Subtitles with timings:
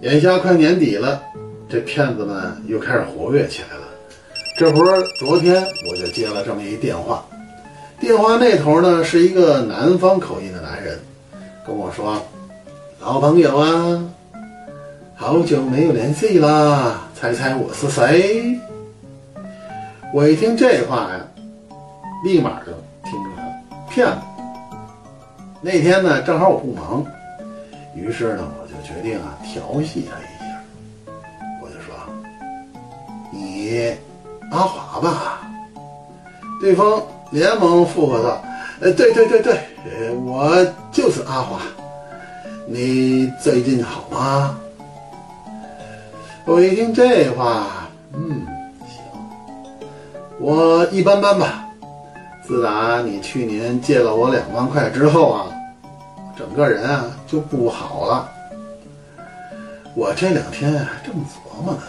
[0.00, 1.20] 眼下快年底了，
[1.68, 3.82] 这骗子们又开始活跃起来了。
[4.56, 7.24] 这不是昨天我就接了这么一电话，
[7.98, 10.96] 电话那头呢是一个南方口音的男人，
[11.66, 12.22] 跟我说
[13.02, 14.04] ：“老朋友啊，
[15.16, 18.56] 好久没有联系啦，猜猜我是谁？”
[20.14, 21.26] 我一听这话呀，
[22.24, 22.66] 立马就
[23.02, 23.52] 听出来了，
[23.90, 24.18] 骗子。
[25.60, 27.04] 那天呢，正好我不忙，
[28.00, 30.60] 于是呢，我就决定啊调戏他一下。
[31.60, 31.94] 我就说
[33.32, 33.92] ：“你
[34.50, 35.40] 阿华吧？”
[36.60, 38.42] 对方连忙附和道
[38.80, 39.52] ：“呃，对对对对，
[39.84, 41.60] 呃，我就是阿华。
[42.66, 44.56] 你最近好吗？”
[46.46, 48.46] 我一听这话，嗯，
[48.88, 49.02] 行，
[50.38, 51.64] 我一般般吧。
[52.46, 55.46] 自打你去年借了我两万块之后啊，
[56.38, 58.32] 整个人啊就不好了。
[59.96, 61.82] 我这两天啊正琢磨呢，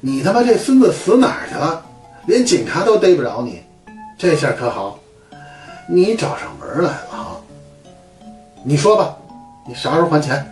[0.00, 1.84] 你他妈这孙子死哪儿去了？
[2.26, 3.62] 连警察都逮不着你，
[4.16, 5.00] 这下可好，
[5.88, 7.36] 你找上门来了啊！
[8.62, 9.16] 你说吧，
[9.66, 10.46] 你啥时候还钱？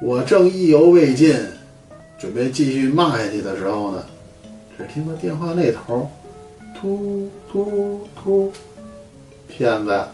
[0.00, 1.36] 我正意犹未尽，
[2.18, 4.04] 准备继续骂下去的时候呢，
[4.76, 6.10] 只听到电话那头。
[6.74, 8.52] 突突突！
[9.46, 10.04] 骗子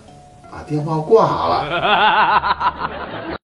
[0.51, 3.35] 把电话挂了。